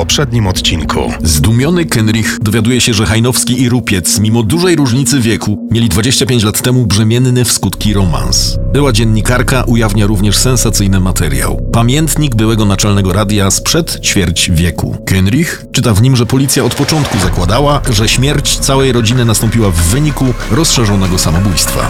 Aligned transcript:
poprzednim 0.00 0.46
odcinku. 0.46 1.12
Zdumiony 1.22 1.84
Kenrich 1.84 2.38
dowiaduje 2.42 2.80
się, 2.80 2.94
że 2.94 3.06
Hajnowski 3.06 3.62
i 3.62 3.68
Rupiec, 3.68 4.18
mimo 4.18 4.42
dużej 4.42 4.76
różnicy 4.76 5.20
wieku, 5.20 5.68
mieli 5.70 5.88
25 5.88 6.42
lat 6.42 6.62
temu 6.62 6.86
brzemienny 6.86 7.44
w 7.44 7.52
skutki 7.52 7.94
romans. 7.94 8.58
Była 8.72 8.92
dziennikarka 8.92 9.64
ujawnia 9.64 10.06
również 10.06 10.36
sensacyjny 10.36 11.00
materiał. 11.00 11.60
Pamiętnik 11.72 12.34
byłego 12.34 12.64
naczelnego 12.64 13.12
radia 13.12 13.50
sprzed 13.50 14.00
ćwierć 14.04 14.50
wieku. 14.50 14.96
Kenrich 15.06 15.64
czyta 15.72 15.94
w 15.94 16.02
nim, 16.02 16.16
że 16.16 16.26
policja 16.26 16.64
od 16.64 16.74
początku 16.74 17.18
zakładała, 17.18 17.80
że 17.90 18.08
śmierć 18.08 18.58
całej 18.58 18.92
rodziny 18.92 19.24
nastąpiła 19.24 19.70
w 19.70 19.76
wyniku 19.76 20.24
rozszerzonego 20.50 21.18
samobójstwa. 21.18 21.88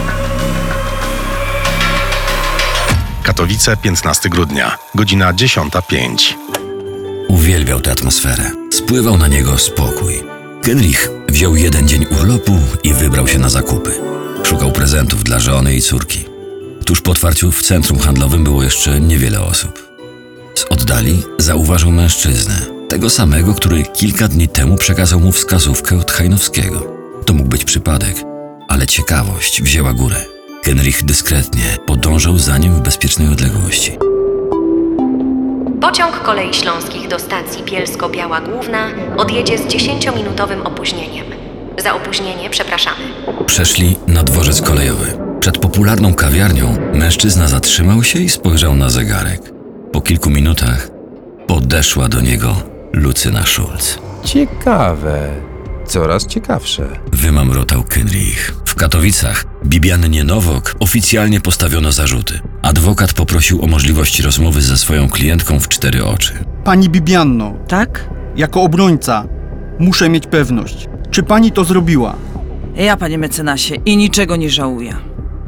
Katowice, 3.22 3.76
15 3.76 4.28
grudnia, 4.28 4.76
godzina 4.94 5.32
10.05. 5.32 6.59
Uwielbiał 7.30 7.80
tę 7.80 7.92
atmosferę. 7.92 8.50
Spływał 8.72 9.18
na 9.18 9.28
niego 9.28 9.58
spokój. 9.58 10.14
Kenrich 10.62 11.08
wziął 11.28 11.56
jeden 11.56 11.88
dzień 11.88 12.06
urlopu 12.20 12.58
i 12.84 12.92
wybrał 12.92 13.28
się 13.28 13.38
na 13.38 13.48
zakupy. 13.48 13.90
Szukał 14.44 14.72
prezentów 14.72 15.24
dla 15.24 15.38
żony 15.38 15.74
i 15.74 15.82
córki. 15.82 16.24
Tuż 16.84 17.00
po 17.00 17.10
otwarciu 17.10 17.52
w 17.52 17.62
centrum 17.62 17.98
handlowym 17.98 18.44
było 18.44 18.62
jeszcze 18.62 19.00
niewiele 19.00 19.40
osób. 19.40 19.88
Z 20.54 20.64
oddali 20.70 21.22
zauważył 21.38 21.92
mężczyznę, 21.92 22.66
tego 22.88 23.10
samego, 23.10 23.54
który 23.54 23.82
kilka 23.82 24.28
dni 24.28 24.48
temu 24.48 24.76
przekazał 24.76 25.20
mu 25.20 25.32
wskazówkę 25.32 25.98
od 25.98 26.12
Hajnowskiego. 26.12 26.96
To 27.26 27.32
mógł 27.32 27.48
być 27.48 27.64
przypadek, 27.64 28.16
ale 28.68 28.86
ciekawość 28.86 29.62
wzięła 29.62 29.92
górę. 29.92 30.24
Kenrich 30.62 31.04
dyskretnie 31.04 31.78
podążał 31.86 32.38
za 32.38 32.58
nim 32.58 32.74
w 32.74 32.80
bezpiecznej 32.80 33.28
odległości. 33.28 34.09
Pociąg 35.80 36.22
kolei 36.22 36.54
śląskich 36.54 37.08
do 37.08 37.18
stacji 37.18 37.64
Bielsko-Biała 37.64 38.40
Główna 38.40 38.86
odjedzie 39.16 39.58
z 39.58 39.66
10-minutowym 39.66 40.66
opóźnieniem. 40.66 41.26
Za 41.78 41.94
opóźnienie 41.94 42.50
przepraszamy. 42.50 42.96
Przeszli 43.46 43.96
na 44.06 44.22
dworzec 44.22 44.62
kolejowy. 44.62 45.18
Przed 45.40 45.58
popularną 45.58 46.14
kawiarnią 46.14 46.76
mężczyzna 46.94 47.48
zatrzymał 47.48 48.02
się 48.02 48.18
i 48.18 48.28
spojrzał 48.28 48.76
na 48.76 48.90
zegarek. 48.90 49.40
Po 49.92 50.00
kilku 50.00 50.30
minutach 50.30 50.90
podeszła 51.46 52.08
do 52.08 52.20
niego 52.20 52.56
Lucyna 52.92 53.46
Schulz. 53.46 53.98
Ciekawe. 54.24 55.28
Coraz 55.86 56.26
ciekawsze. 56.26 56.88
Wymamrotał 57.12 57.84
Kenrich. 57.84 58.54
W 58.80 58.82
Katowicach 58.82 59.44
Bibiannie 59.64 60.24
Nowok 60.24 60.74
oficjalnie 60.80 61.40
postawiono 61.40 61.92
zarzuty. 61.92 62.40
Adwokat 62.62 63.12
poprosił 63.12 63.64
o 63.64 63.66
możliwość 63.66 64.20
rozmowy 64.20 64.62
ze 64.62 64.76
swoją 64.76 65.08
klientką 65.08 65.60
w 65.60 65.68
cztery 65.68 66.04
oczy. 66.04 66.32
Pani 66.64 66.88
Bibianno, 66.88 67.54
Tak? 67.68 68.08
jako 68.36 68.62
obrońca, 68.62 69.24
muszę 69.78 70.08
mieć 70.08 70.26
pewność. 70.26 70.88
Czy 71.10 71.22
pani 71.22 71.52
to 71.52 71.64
zrobiła? 71.64 72.16
Ja, 72.76 72.96
panie 72.96 73.18
mecenasie, 73.18 73.74
i 73.74 73.96
niczego 73.96 74.36
nie 74.36 74.50
żałuję. 74.50 74.96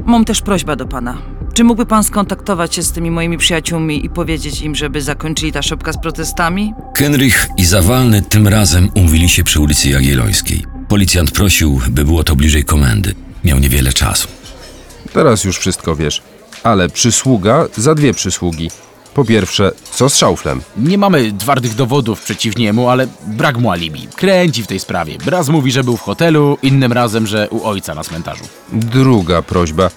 Mam 0.05 0.25
też 0.25 0.41
prośbę 0.41 0.75
do 0.75 0.85
pana. 0.85 1.17
Czy 1.53 1.63
mógłby 1.63 1.85
pan 1.85 2.03
skontaktować 2.03 2.75
się 2.75 2.83
z 2.83 2.91
tymi 2.91 3.11
moimi 3.11 3.37
przyjaciółmi 3.37 4.05
i 4.05 4.09
powiedzieć 4.09 4.61
im, 4.61 4.75
żeby 4.75 5.01
zakończyli 5.01 5.51
ta 5.51 5.61
szopka 5.61 5.93
z 5.93 5.97
protestami? 6.01 6.73
Kenrich 6.95 7.49
i 7.57 7.65
Zawalny 7.65 8.21
tym 8.21 8.47
razem 8.47 8.89
umówili 8.95 9.29
się 9.29 9.43
przy 9.43 9.59
ulicy 9.59 9.89
Jagiellońskiej. 9.89 10.72
Policjant 10.93 11.31
prosił, 11.31 11.81
by 11.89 12.03
było 12.05 12.23
to 12.23 12.35
bliżej 12.35 12.63
komendy. 12.63 13.15
Miał 13.43 13.59
niewiele 13.59 13.93
czasu. 13.93 14.27
Teraz 15.13 15.43
już 15.43 15.57
wszystko 15.57 15.95
wiesz. 15.95 16.21
Ale 16.63 16.89
przysługa 16.89 17.65
za 17.77 17.95
dwie 17.95 18.13
przysługi. 18.13 18.71
Po 19.13 19.25
pierwsze, 19.25 19.71
co 19.91 20.09
z 20.09 20.17
szauflem? 20.17 20.61
Nie 20.77 20.97
mamy 20.97 21.31
twardych 21.31 21.75
dowodów 21.75 22.21
przeciw 22.21 22.57
niemu, 22.57 22.89
ale 22.89 23.07
brak 23.27 23.57
mu 23.57 23.71
alibi. 23.71 24.07
Kręci 24.15 24.63
w 24.63 24.67
tej 24.67 24.79
sprawie. 24.79 25.17
Raz 25.25 25.49
mówi, 25.49 25.71
że 25.71 25.83
był 25.83 25.97
w 25.97 26.01
hotelu, 26.01 26.57
innym 26.61 26.93
razem, 26.93 27.27
że 27.27 27.49
u 27.49 27.63
ojca 27.67 27.95
na 27.95 28.03
cmentarzu. 28.03 28.43
Druga 28.73 29.41
prośba. 29.41 29.89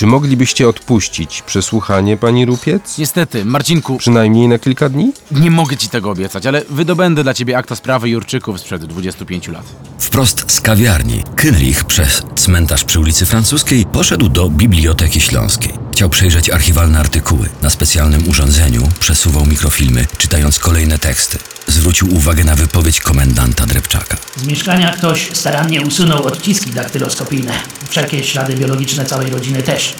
Czy 0.00 0.06
moglibyście 0.06 0.68
odpuścić 0.68 1.42
przesłuchanie 1.42 2.16
pani 2.16 2.46
Rupiec? 2.46 2.98
Niestety, 2.98 3.44
Marcinku, 3.44 3.96
Przynajmniej 3.98 4.48
na 4.48 4.58
kilka 4.58 4.88
dni? 4.88 5.12
nie 5.30 5.50
mogę 5.50 5.76
ci 5.76 5.88
tego 5.88 6.10
obiecać, 6.10 6.46
ale 6.46 6.62
wydobędę 6.70 7.22
dla 7.22 7.34
ciebie 7.34 7.58
akta 7.58 7.76
sprawy 7.76 8.08
Jurczyków 8.08 8.60
sprzed 8.60 8.84
25 8.84 9.48
lat. 9.48 9.64
Wprost 9.98 10.52
z 10.52 10.60
kawiarni 10.60 11.22
Kenrich 11.36 11.84
przez 11.84 12.22
cmentarz 12.34 12.84
przy 12.84 13.00
ulicy 13.00 13.26
Francuskiej 13.26 13.86
poszedł 13.86 14.28
do 14.28 14.50
Biblioteki 14.50 15.20
Śląskiej. 15.20 15.89
Chciał 15.92 16.10
przejrzeć 16.10 16.50
archiwalne 16.50 16.98
artykuły. 16.98 17.48
Na 17.62 17.70
specjalnym 17.70 18.28
urządzeniu 18.28 18.88
przesuwał 19.00 19.46
mikrofilmy, 19.46 20.06
czytając 20.18 20.58
kolejne 20.58 20.98
teksty. 20.98 21.38
Zwrócił 21.66 22.14
uwagę 22.14 22.44
na 22.44 22.56
wypowiedź 22.56 23.00
komendanta 23.00 23.66
Drepczaka. 23.66 24.16
Z 24.36 24.44
mieszkania 24.46 24.92
ktoś 24.92 25.28
starannie 25.32 25.80
usunął 25.80 26.26
odciski 26.26 26.70
daktyloskopijne. 26.70 27.52
Wszelkie 27.88 28.24
ślady 28.24 28.56
biologiczne 28.56 29.04
całej 29.04 29.30
rodziny 29.30 29.62
też. 29.62 29.94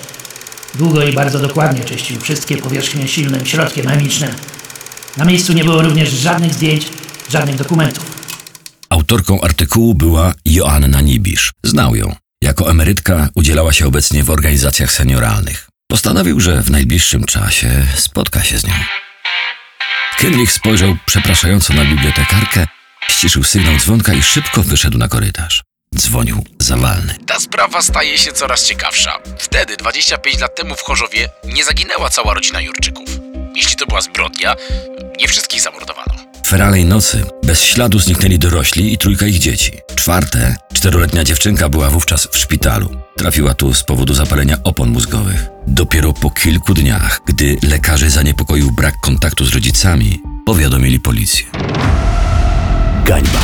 Długo 0.74 1.02
i 1.02 1.12
bardzo 1.12 1.38
dokładnie 1.38 1.84
czyścił 1.84 2.20
wszystkie 2.20 2.56
powierzchnie 2.56 3.08
silnym 3.08 3.46
środkiem 3.46 3.86
chemicznym. 3.86 4.30
Na 5.16 5.24
miejscu 5.24 5.52
nie 5.52 5.64
było 5.64 5.82
również 5.82 6.10
żadnych 6.10 6.54
zdjęć, 6.54 6.86
żadnych 7.30 7.56
dokumentów. 7.56 8.04
Autorką 8.90 9.40
artykułu 9.40 9.94
była 9.94 10.34
Joanna 10.44 11.00
Nibisz. 11.00 11.52
Znał 11.64 11.94
ją. 11.94 12.14
Jako 12.42 12.70
emerytka 12.70 13.28
udzielała 13.34 13.72
się 13.72 13.86
obecnie 13.86 14.24
w 14.24 14.30
organizacjach 14.30 14.92
senioralnych. 14.92 15.69
Postanowił, 15.90 16.40
że 16.40 16.62
w 16.62 16.70
najbliższym 16.70 17.24
czasie 17.24 17.86
spotka 17.96 18.42
się 18.44 18.58
z 18.58 18.64
nią. 18.64 18.72
Kenrich 20.18 20.52
spojrzał 20.52 20.96
przepraszająco 21.06 21.74
na 21.74 21.84
bibliotekarkę, 21.84 22.66
ściszył 23.08 23.44
sygnał 23.44 23.76
dzwonka 23.76 24.14
i 24.14 24.22
szybko 24.22 24.62
wyszedł 24.62 24.98
na 24.98 25.08
korytarz. 25.08 25.62
Dzwonił 25.96 26.44
zawalny. 26.58 27.14
Ta 27.26 27.40
sprawa 27.40 27.82
staje 27.82 28.18
się 28.18 28.32
coraz 28.32 28.64
ciekawsza. 28.64 29.18
Wtedy, 29.38 29.76
25 29.76 30.40
lat 30.40 30.56
temu 30.56 30.74
w 30.74 30.82
Chorzowie, 30.82 31.28
nie 31.44 31.64
zaginęła 31.64 32.10
cała 32.10 32.34
rodzina 32.34 32.60
Jurczyków. 32.60 33.08
Jeśli 33.54 33.76
to 33.76 33.86
była 33.86 34.00
zbrodnia, 34.00 34.54
nie 35.20 35.28
wszystkich 35.28 35.60
zamordowano. 35.60 36.14
Feralej 36.46 36.84
nocy 36.84 37.24
bez 37.42 37.62
śladu 37.62 37.98
zniknęli 37.98 38.38
dorośli 38.38 38.92
i 38.92 38.98
trójka 38.98 39.26
ich 39.26 39.38
dzieci. 39.38 39.72
Czwarte, 39.94 40.56
czteroletnia 40.74 41.24
dziewczynka 41.24 41.68
była 41.68 41.90
wówczas 41.90 42.28
w 42.32 42.38
szpitalu. 42.38 43.09
Trafiła 43.20 43.54
tu 43.54 43.75
z 43.75 43.82
powodu 43.84 44.14
zapalenia 44.14 44.56
opon 44.64 44.91
mózgowych. 44.91 45.48
Dopiero 45.66 46.12
po 46.12 46.31
kilku 46.31 46.75
dniach, 46.75 47.20
gdy 47.26 47.58
lekarzy 47.62 48.10
zaniepokoił 48.10 48.70
brak 48.70 49.00
kontaktu 49.00 49.44
z 49.44 49.54
rodzicami, 49.54 50.22
powiadomili 50.47 51.00
policję. 51.00 51.47
Gańba. 53.04 53.41